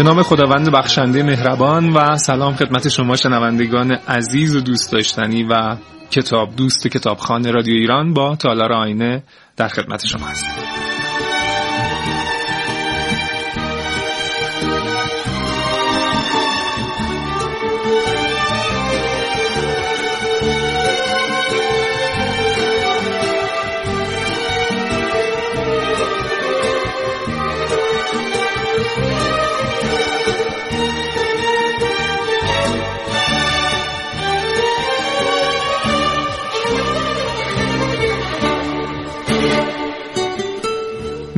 [0.00, 5.76] به نام خداوند بخشنده مهربان و سلام خدمت شما شنوندگان عزیز و دوست داشتنی و
[6.10, 9.22] کتاب دوست کتابخانه رادیو ایران با تالار آینه
[9.56, 10.59] در خدمت شما هستیم.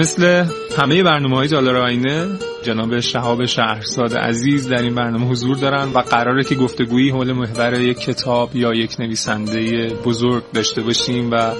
[0.02, 0.46] مثل
[0.78, 2.28] همه برنامه های تالار آینه
[2.62, 7.80] جناب شهاب شهرزاد عزیز در این برنامه حضور دارن و قراره که گفتگویی حول محور
[7.80, 11.54] یک کتاب یا یک نویسنده بزرگ داشته باشیم و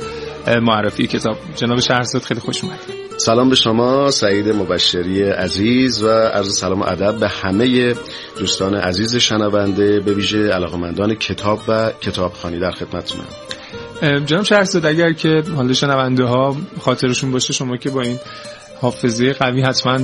[0.61, 1.37] معرفی کتاب.
[1.57, 2.95] جناب شهرزاد خیلی خوش اومدید.
[3.17, 7.95] سلام به شما سعید مبشری عزیز و عرض سلام و ادب به همه
[8.39, 13.27] دوستان عزیز شنونده به ویژه علاقمندان کتاب و کتابخانی در خدمتتونم.
[14.03, 18.19] جناب شهرزاد اگر که حالا شنونده ها خاطرشون باشه شما که با این
[18.81, 19.99] حافظه قوی حتما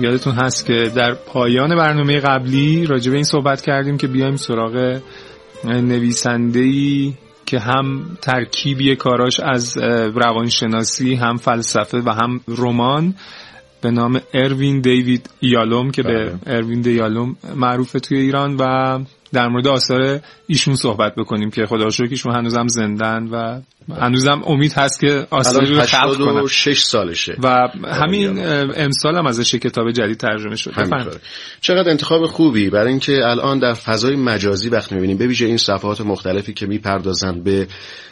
[0.00, 5.00] یادتون هست که در پایان برنامه قبلی راجع به این صحبت کردیم که بیایم سراغ
[5.64, 6.62] نویسنده
[7.46, 9.76] که هم ترکیبی کاراش از
[10.14, 13.14] روانشناسی هم فلسفه و هم رمان
[13.80, 16.38] به نام اروین دیوید یالوم که به بله.
[16.46, 18.98] اروین دیالوم معروفه توی ایران و
[19.34, 24.72] در مورد آثار ایشون صحبت بکنیم که خدا رو ایشون هنوزم زندن و هنوزم امید
[24.72, 27.36] هست که آثاری رو خلق کنن 6 سالشه.
[27.42, 28.38] و همین
[28.76, 30.74] امسال هم ازش کتاب جدید ترجمه شده
[31.60, 32.70] چقدر انتخاب خوبی.
[32.70, 35.16] برای اینکه الان در فضای مجازی وقت می‌بینیم.
[35.16, 37.66] ببینید این صفحات مختلفی که می‌پردازند به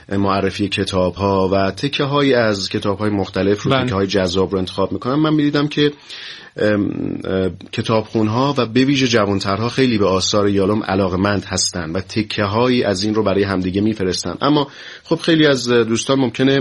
[0.09, 3.85] معرفی کتاب ها و تکه های از کتاب های مختلف رو بله.
[3.85, 5.23] تکه های جذاب رو انتخاب می‌کنم.
[5.23, 5.93] من می‌دیدم که
[7.73, 12.85] کتابخون ها و به ویژه جوانترها خیلی به آثار یالوم علاقمند هستند و تکه هایی
[12.85, 14.69] از این رو برای همدیگه میفرستن اما
[15.05, 16.61] خب خیلی از دوستان ممکنه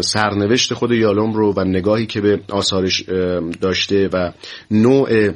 [0.00, 3.02] سرنوشت خود یالوم رو و نگاهی که به آثارش
[3.60, 4.32] داشته و
[4.70, 5.32] نوع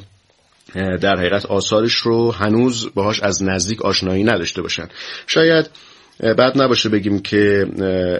[0.74, 4.88] در حقیقت آثارش رو هنوز باهاش از نزدیک آشنایی نداشته باشن.
[5.26, 5.70] شاید
[6.20, 7.66] بعد نباشه بگیم که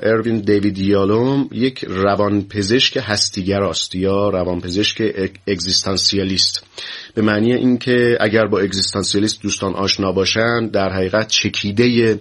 [0.02, 5.02] اروین دیوید یالوم یک روانپزشک هستیگراست یا روانپزشک
[5.48, 6.66] اگزیستانسیالیست.
[7.14, 12.18] به معنی اینکه اگر با اگزیستانسیالیست دوستان آشنا باشن در حقیقت چکیده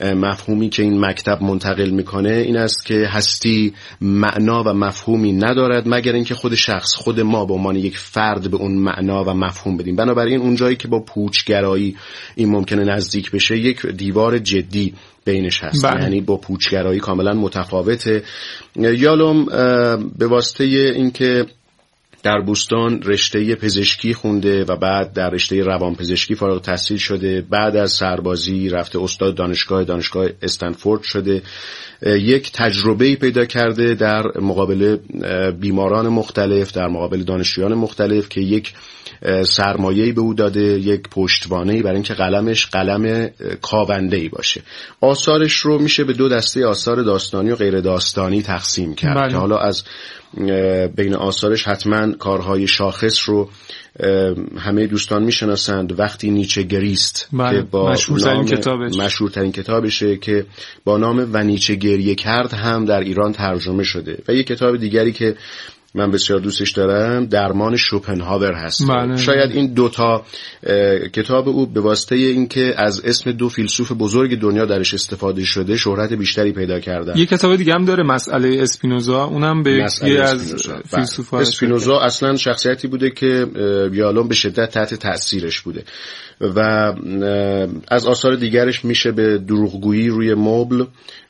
[0.00, 6.12] مفهومی که این مکتب منتقل می‌کنه این است که هستی معنا و مفهومی ندارد مگر
[6.12, 9.96] اینکه خود شخص خود ما به عنوان یک فرد به اون معنا و مفهوم بدیم.
[9.96, 11.96] بنابراین اونجایی که با پوچگرایی
[12.36, 14.94] این ممکنه نزدیک بشه یک دیوار جدی
[15.26, 16.02] بینش هست بله.
[16.02, 18.22] یعنی با پوچگرایی کاملا متفاوته
[18.76, 19.44] یالوم
[20.18, 21.46] به واسطه اینکه
[22.26, 27.44] در بوستان رشته پزشکی خونده و بعد در رشته روانپزشکی فارغ تحصیل شده.
[27.50, 31.42] بعد از سربازی رفته استاد دانشگاه دانشگاه استنفورد شده.
[32.02, 34.96] یک تجربه پیدا کرده در مقابل
[35.60, 38.72] بیماران مختلف در مقابل دانشجویان مختلف که یک
[39.44, 43.30] سرمایه‌ای به او داده یک پشتوانه برای اینکه قلمش قلم
[43.62, 44.62] کاونده ای باشه.
[45.00, 49.16] آثارش رو میشه به دو دسته آثار داستانی و غیر داستانی تقسیم کرد.
[49.16, 49.30] بله.
[49.30, 49.84] که حالا از
[50.96, 53.48] بین آثارش حتما کارهای شاخص رو
[54.58, 57.56] همه دوستان می‌شناسند وقتی نیچه گریست بله.
[57.56, 60.46] که با مشهورترین کتابش مشهورترین کتابشه که
[60.84, 65.12] با نام و نیچه گریه کرد هم در ایران ترجمه شده و یک کتاب دیگری
[65.12, 65.36] که
[65.96, 68.88] من بسیار دوستش دارم درمان شوپنهاور هست.
[68.88, 69.16] بله.
[69.16, 70.24] شاید این دوتا
[71.12, 76.12] کتاب او به واسطه اینکه از اسم دو فیلسوف بزرگ دنیا درش استفاده شده شهرت
[76.12, 79.24] بیشتری پیدا کردن یه کتاب دیگه هم داره مسئله اسپینوزا.
[79.24, 80.54] اونم به یکی از
[80.94, 83.46] فیلسوف اسپینوزا اصلا شخصیتی بوده که
[83.92, 85.84] یالون به شدت تحت تاثیرش بوده.
[86.40, 86.92] و
[87.88, 90.84] از آثار دیگرش میشه به دروغگویی روی مبل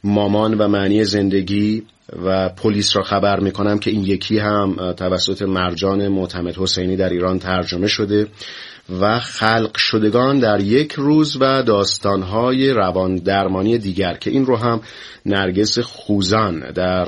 [0.04, 1.82] مامان و معنی زندگی
[2.24, 7.38] و پلیس را خبر می‌کنم که این یکی هم توسط مرجان معتمد حسینی در ایران
[7.38, 8.26] ترجمه شده.
[9.00, 14.80] و خلق شدگان در یک روز و داستانهای روان درمانی دیگر که این رو هم
[15.26, 17.06] نرگس خوزان در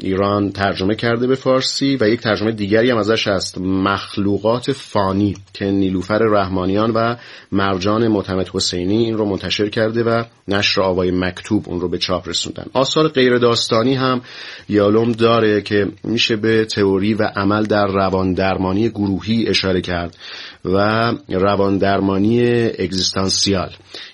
[0.00, 5.64] ایران ترجمه کرده به فارسی و یک ترجمه دیگری هم ازش هست مخلوقات فانی که
[5.64, 7.16] نیلوفر رحمانیان و
[7.52, 12.28] مرجان معتمد حسینی این رو منتشر کرده و نشر آوای مکتوب اون رو به چاپ
[12.28, 12.64] رسوندن.
[12.72, 14.20] آثار غیر داستانی هم
[14.68, 20.16] یالوم داره که میشه به تئوری و عمل در روان درمانی گروهی اشاره کرد
[20.64, 23.70] و روان درمانی اگزیستانسیال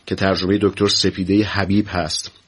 [0.07, 2.44] که ترجمه دکتر سپیده حبیب هست.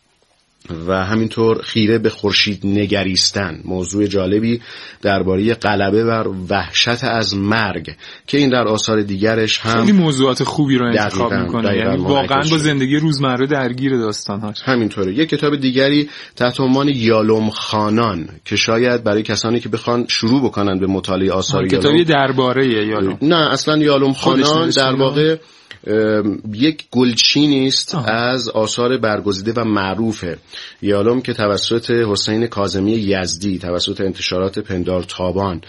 [0.87, 3.61] و همینطور خیره به خورشید نگریستن.
[3.65, 4.61] موضوع جالبی
[5.03, 7.97] درباره غلبه بر وحشت از مرگ
[8.27, 11.77] که این در آثار دیگرش هم خیلی موضوعات خوبی رو انتخاب می‌کنه.
[11.77, 12.43] یعنی واقعا.
[12.51, 15.15] با زندگی روزمره درگیر داستانهاش همینطوره.
[15.15, 20.79] یک کتاب دیگری تحت عنوان یالوم خانان که شاید برای کسانی که بخوان شروع بکنن
[20.79, 23.19] به مطالعه آثار یالوم کتابی درباره یالوم.
[23.23, 25.37] نه اصلا یالوم خانان در واقع
[26.53, 30.25] یک گلچینی است از آثار برگزیده و معروف
[30.83, 35.61] یالوم که توسط حسین کازمی یزدی توسط انتشارات پندار تابان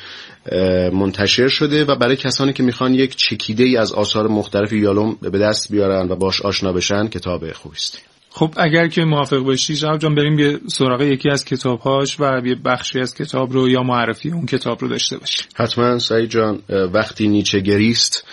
[0.94, 5.40] منتشر شده و برای کسانی که می‌خوان یک چکیده ای از آثار مختلف یالوم به
[5.40, 8.02] دست بیارن و باش آشنا بشن کتاب خوبی است.
[8.38, 12.56] خب اگر که موافق باشی شب جان بریم یه سراغ یکی از کتابهاش و یه
[12.56, 16.60] بخشی از کتاب رو یا معرفی اون کتاب رو داشته باشیم حتما سعید جان
[16.94, 18.24] وقتی نیچه گریست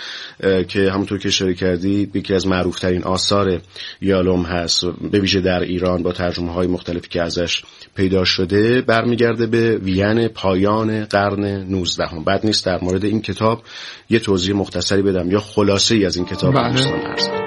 [0.69, 3.61] که همونطور که اشاره کردی یکی از معروفترین آثار
[4.01, 7.63] یالوم هست به ویژه در ایران با ترجمه های مختلفی که ازش
[7.97, 12.25] پیدا شده برمیگرده به وین پایان قرن 19 هم.
[12.25, 13.63] بعد نیست در مورد این کتاب
[14.11, 17.44] یه توضیح مختصری بدم یا خلاصه ای از این کتاب بله.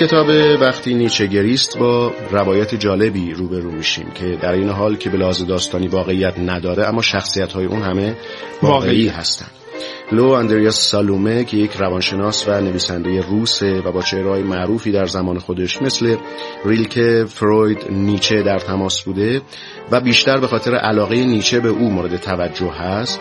[0.00, 0.28] کتاب
[0.60, 5.44] وقتی نیچه گریست با روایت جالبی روبرو میشیم که در این حال که به لحاظ
[5.44, 8.16] داستانی واقعیت نداره اما شخصیت های اون همه
[8.62, 9.50] واقعی هستند
[10.12, 15.38] لو اندریاس سالومه که یک روانشناس و نویسنده روسه و با چهرهای معروفی در زمان
[15.38, 16.16] خودش مثل
[16.64, 19.42] ریلکه فروید نیچه در تماس بوده
[19.90, 23.20] و بیشتر به خاطر علاقه نیچه به او مورد توجه هست.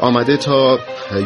[0.00, 0.78] آمده تا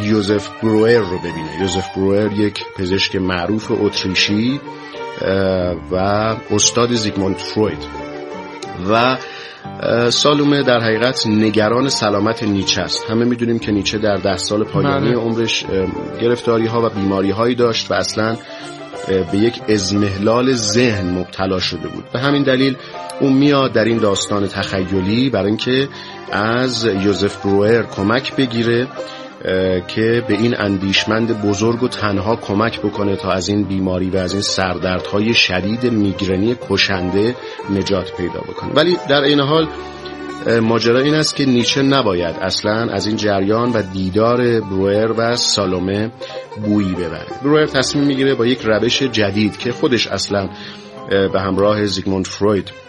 [0.05, 1.61] یوزف بروئر رو ببینه.
[1.61, 4.61] یوزف بروئر یک پزشک معروف اتریشی
[5.91, 5.97] و
[6.51, 7.87] استاد زیگموند فروید.
[8.91, 9.17] و
[10.11, 13.11] سالومه در حقیقت نگران سلامت نیچه است.
[13.11, 15.19] همه می‌دونیم که نیچه در ده سال پایانی بله.
[15.19, 15.65] عمرش
[16.21, 18.37] گرفتاری ها و بیماری هایی داشت و اصلا
[19.33, 22.05] به یک ازمهلال ذهن مبتلا شده بود.
[22.13, 22.77] به همین دلیل
[23.21, 25.89] اون میاد در این داستان تخیلی برای اینکه
[26.33, 28.89] از یوزف بروئر کمک بگیره
[29.89, 34.33] که به این اندیشمند بزرگ و تنها کمک بکنه تا از این بیماری و از
[34.33, 37.37] این سردردهای شدید میگرنی کشنده
[37.71, 38.73] نجات پیدا بکنه.
[38.75, 39.69] ولی در این حال
[40.63, 46.11] ماجرا این است که نیچه نباید اصلا از این جریان و دیدار بروئر و سالومه
[46.65, 47.27] بویی ببره.
[47.43, 50.49] بروئر تصمیم می‌گیره با یک روش جدید که خودش اصلا
[51.09, 52.82] به همراه زیگموند فروید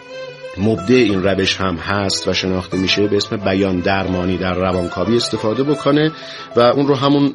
[0.58, 5.62] مبدع این روش هم هست و شناخته میشه به اسم بیان درمانی در روانکاوی استفاده
[5.62, 6.12] بکنه
[6.56, 7.28] و اون رو همون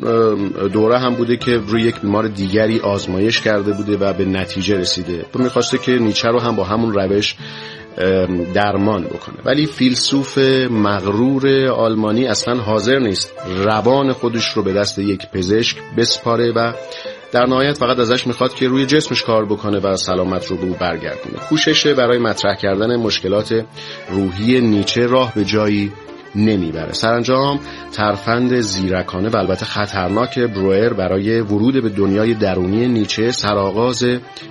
[0.73, 5.25] دوره هم بوده که روی یک بیمار دیگری آزمایش کرده بوده و به نتیجه رسیده.
[5.35, 7.35] و می‌خواسته که نیچه رو هم با همون روش
[8.53, 9.35] درمان بکنه.
[9.45, 10.37] ولی فیلسوف
[10.71, 16.73] مغرور آلمانی اصلا حاضر نیست روان خودش رو به دست یک پزشک بسپاره و
[17.31, 20.73] در نهایت فقط ازش می‌خواد که روی جسمش کار بکنه و سلامت رو به او
[20.79, 21.37] برگردونه.
[21.49, 23.65] کوششه برای مطرح کردن مشکلات
[24.09, 25.91] روحی نیچه راه به جایی
[26.35, 26.93] نمی‌بره.
[26.93, 27.59] سرانجام
[27.91, 34.03] ترفند زیرکانه و البته خطرناک بروئر برای ورود به دنیای درونی نیچه سرآغاز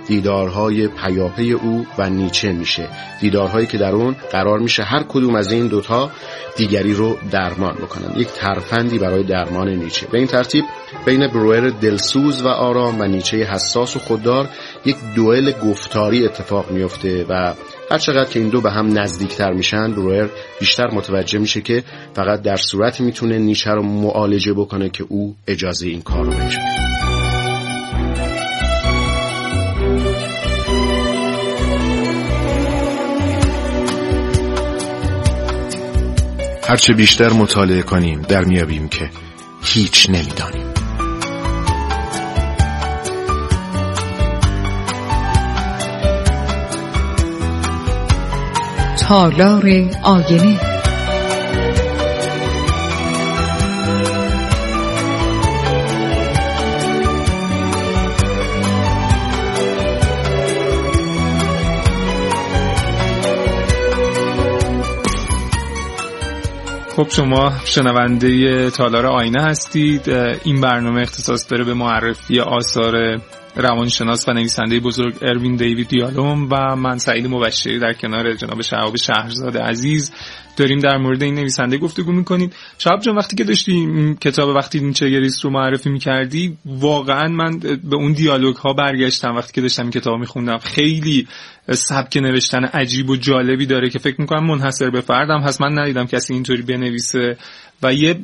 [0.07, 2.87] دیدارهای پیاپی او و نیچه میشه.
[3.21, 6.11] دیدارهایی که در اون قرار میشه هر کدوم از این دوتا
[6.57, 8.19] دیگری رو درمان بکنن.
[8.19, 10.07] یک ترفندی برای درمان نیچه.
[10.11, 10.63] به این ترتیب
[11.05, 14.49] بین بروئر دلسوز و آرام و نیچه حساس و خوددار
[14.85, 17.53] یک دوئل گفتاری اتفاق میفته و
[17.91, 20.27] هر چقدر که این دو به هم نزدیکتر میشن بروئر
[20.59, 25.87] بیشتر متوجه میشه که فقط در صورتی می‌تونه نیچه رو معالجه بکنه که او اجازه
[25.87, 26.57] این کار رو بهش
[36.67, 39.09] هرچه بیشتر مطالعه کنیم در میابیم که
[39.63, 40.78] هیچ نمی‌دانیم.
[49.09, 49.65] تالار
[50.03, 50.57] آینه.
[66.95, 70.09] خب شما شنونده تالار آینه هستید.
[70.43, 73.19] این برنامه اختصاص داره به معرفی آثار
[73.55, 78.95] روانشناس و نویسنده بزرگ اروین دیوید دیالوم و من سعید مبشری در کنار جناب شهاب
[78.95, 80.11] شهرزاد عزیز
[80.59, 83.87] داریم در مورد این نویسنده گفتگو می‌کنیم شب جان وقتی که داشتی
[84.21, 89.53] کتاب وقتی نیچه گریست رو معرفی می‌کردی واقعا من به اون دیالوگ ها برگشتم وقتی
[89.53, 90.57] که داشتم این کتاب میخوندم.
[90.57, 91.27] خیلی
[91.71, 95.61] سبک نوشتن عجیب و جالبی داره که فکر می‌کنم منحصر به فردم هست.
[95.61, 97.37] من ندیدم کسی اینطوری بنویسه
[97.83, 98.15] و یه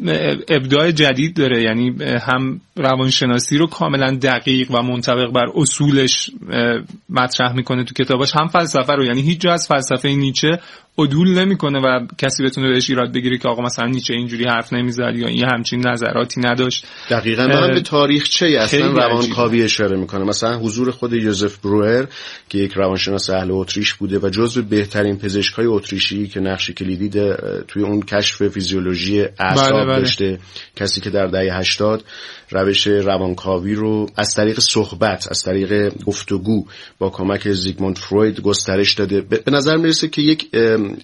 [0.49, 1.63] ابداع جدید داره.
[1.63, 6.29] یعنی هم روانشناسی رو کاملا دقیق و منطبق بر اصولش
[7.09, 9.05] مطرح می‌کنه تو کتاباش هم فلسفه رو.
[9.05, 10.59] یعنی هیچ جا از فلسفه نیچه
[10.97, 15.13] عدول نمی‌کنه و کسی بتونه بهش ایراد بگیره که آقا مثلا نیچه اینجوری حرف نمی‌زد
[15.15, 16.85] یا این همچین نظراتی نداشت.
[17.09, 20.23] دقیقا من به تاریخچه اصلا روانکاوی اشاره می‌کنه.
[20.23, 22.05] مثلا حضور خود یوزف بروئر
[22.49, 27.33] که یک روانشناس اهل اتریش بوده و جزو بهترین پزشکای اتریشی که نقش کلیدی
[27.67, 29.99] توی اون کشف فیزیولوژی اعصاب بله بله.
[29.99, 30.39] داشته
[30.75, 32.03] کسی که در دهه 80
[32.51, 36.65] روش روانکاوی رو از طریق صحبت از طریق گفتگو
[36.99, 39.21] با کمک زیگموند فروید گسترش داده.
[39.21, 40.49] به نظر می‌رسه که یک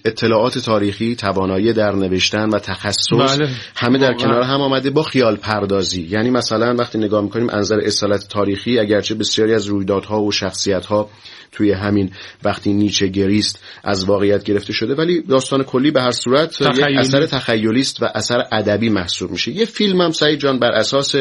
[0.04, 3.48] اطلاعات تاریخی توانایی در نوشتن و تخصص بله.
[3.76, 8.28] همه در کنار هم آمده با خیال پردازی یعنی مثلا وقتی نگاه می‌کنیم انظر اصالت
[8.28, 11.10] تاریخی اگرچه بسیاری از رویدادها و شخصیتها
[11.52, 12.10] توی همین
[12.44, 17.26] وقتی نیچه گریست از واقعیت گرفته شده ولی داستان کلی به هر صورت یک اثر
[17.26, 21.14] تخیلی است و اثر ادبی محسوب میشه یه فیلم هم سعید جان بر اساس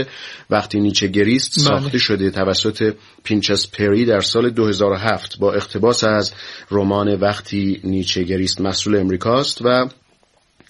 [0.49, 1.67] وقتی نیچه گریست بله.
[1.67, 6.33] ساخته شده توسط پینخاس پری در سال 2007 با اقتباس از
[6.71, 9.89] رمان وقتی نیچه گریست محصول امریکاست و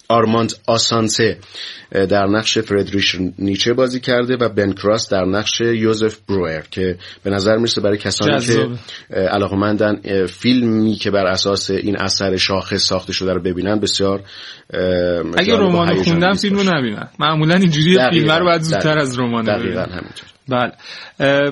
[0.08, 1.38] آرماند آسانته
[1.92, 7.30] در نقش فردریش نیچه بازی کرده و بن کراس در نقش یوزف بروئر که به
[7.30, 8.68] نظر می‌رسه برای کسانی که
[9.14, 14.22] علاقمندن فیلمی که بر اساس این اثر شاخص ساخته شده رو ببینن بسیار
[15.38, 17.08] اگه رمان خوندم فیلم رو نبینن.
[17.18, 20.28] معمولا اینجوری فیلم رو باید زودتر از رمان دقیقا همینطور.
[20.48, 20.72] بله.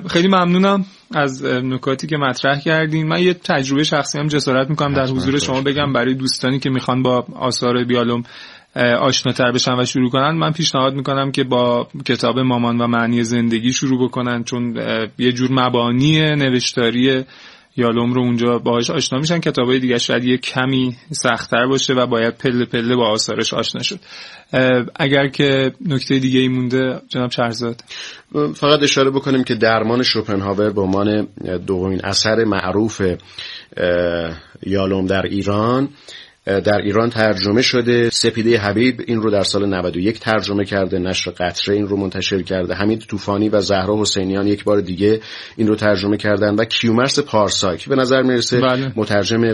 [0.09, 0.85] خیلی ممنونم.
[1.13, 5.61] از نکاتی که مطرح کردین من یه تجربه شخصی هم جسارت می‌کنم در حضور شما
[5.61, 8.23] بگم برای دوستانی که می‌خوان با آثار بیالوم
[8.99, 13.73] آشناتر بشن و شروع کنن من پیشنهاد می‌کنم که با کتاب مامان و معنی زندگی
[13.73, 14.75] شروع بکنن چون
[15.17, 17.23] یه جور مبانی نوشتاری
[17.77, 22.37] یالوم رو اونجا باهاش آشنا میشن کتابای دیگه شاید یه کمی سختتر باشه و باید
[22.37, 23.99] پله پله با آثارش آشنا شد.
[24.95, 27.81] اگر که نکته دیگه ای مونده جناب چرزاد
[28.55, 31.27] فقط اشاره بکنیم که درمان شوپنهاور به عنوان
[31.67, 33.01] دومین اثر معروف
[34.63, 35.89] یالوم در ایران
[36.45, 38.09] در ایران ترجمه شده.
[38.09, 40.99] سپیده حبیب این رو در سال 91 ترجمه کرده.
[40.99, 42.73] نشر قطره این رو منتشر کرده.
[42.73, 45.21] حمید طوفانی و زهرا حسینیان یک بار دیگه
[45.55, 46.55] این رو ترجمه کردن.
[46.55, 48.93] و کیومرس پارساک به نظر می‌رسه بله.
[48.95, 49.53] مترجم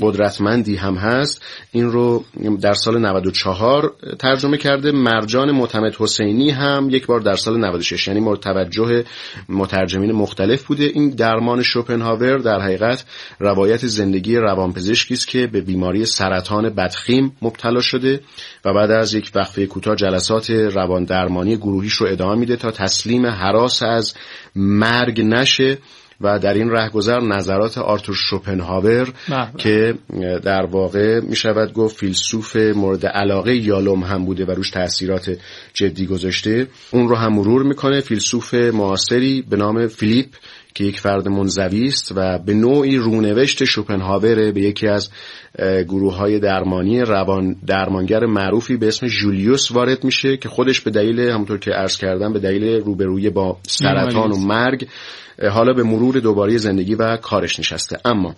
[0.00, 1.44] قدرتمندی هم هست.
[1.72, 2.24] این رو
[2.60, 4.92] در سال 94 ترجمه کرده.
[4.92, 9.04] مرجان معتمد حسینی هم یک بار در سال 96 یعنی توجه
[9.48, 10.84] مترجمین مختلف بوده.
[10.84, 13.04] این درمان شوپنهاور در حقیقت
[13.40, 18.20] روایت زندگی روانپزشکی است که به بیماری سرطان بدخیم مبتلا شده
[18.64, 23.26] و بعد از یک وقفه کوتاه جلسات روان درمانی گروهیش رو ادامه میده تا تسلیم
[23.26, 24.14] حراس از
[24.56, 25.78] مرگ نشه
[26.20, 29.48] و در این رهگذر نظرات آرتور شوپنهاور بله.
[29.58, 29.94] که
[30.42, 35.38] در واقع می شود گفت فیلسوف مورد علاقه یالوم هم بوده و روش تاثیرات
[35.74, 40.26] جدی گذاشته اون رو هم مرور می‌کنه فیلسوف معاصری به نام فیلیپ
[40.76, 45.10] که یک فرد منزوی است و به نوعی رونوشت شوپنهاور به یکی از
[45.88, 51.20] گروه های درمانی روان درمانگر معروفی به اسم جولیوس وارد میشه که خودش به دلیل
[51.20, 54.88] همونطور که عرض کردم به دلیل روبرویی با سرطان و مرگ
[55.50, 57.98] حالا به مرور دوباره زندگی و کارش نشسته.
[58.04, 58.34] اما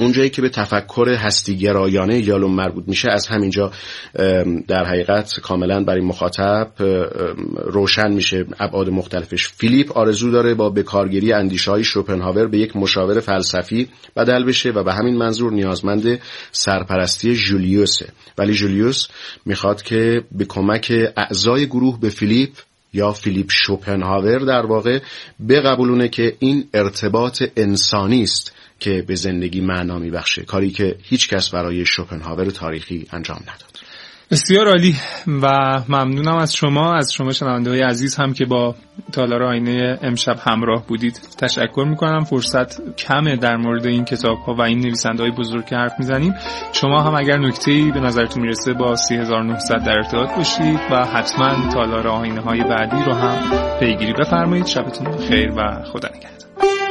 [0.00, 3.72] اونجایی که به تفکر هستیگرایانه یالوم مربوط میشه از همینجا
[4.68, 6.72] در حقیقت کاملا برای مخاطب
[7.64, 8.46] روشن میشه.
[8.60, 9.48] ابعاد مختلفش.
[9.48, 14.82] فیلیپ آرزو داره با بکارگیری اندیشه های شوپنهاور به یک مشاور فلسفی بدل بشه و
[14.82, 16.20] به همین منظور نیازمند
[16.52, 18.08] سرپرستی جولیوسه.
[18.38, 19.06] ولی جولیوس
[19.46, 22.50] می‌خواد که به کمک اعضای گروه به فیلیپ
[22.92, 24.98] یا فیلیپ شوپنهاور در واقع
[25.48, 28.57] بقبولونه که این ارتباط انسانی است.
[28.80, 33.68] که به زندگی معنا میبخشه کاری که هیچ کس برای شوپنهاور تاریخی انجام نداد.
[34.30, 34.96] بسیار عالی
[35.42, 35.46] و
[35.88, 38.74] ممنونم از شما از شما شنونده های عزیز هم که با
[39.12, 41.20] تالار آینه امشب همراه بودید.
[41.38, 42.24] تشکر می‌کنم.
[42.24, 46.34] فرصت کمه در مورد این کتاب ها و این نویسنده های بزرگ که حرف می‌زنیم.
[46.72, 51.72] شما هم اگر نکته ای به نظرتون می‌رسه با 3900 در ارتباط باشید و حتما
[51.72, 53.38] تالار آینه های بعدی رو هم
[53.80, 54.66] پیگیری بفرمایید.
[54.66, 56.87] شبتون خیر و خدا نگهدار.